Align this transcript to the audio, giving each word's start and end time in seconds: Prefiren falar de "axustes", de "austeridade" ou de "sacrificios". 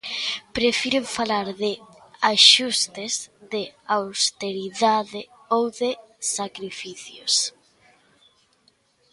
Prefiren 0.57 1.05
falar 1.17 1.47
de 1.61 1.71
"axustes", 2.31 3.15
de 3.53 3.63
"austeridade" 3.97 5.21
ou 5.55 5.63
de 5.79 5.91
"sacrificios". 6.35 7.33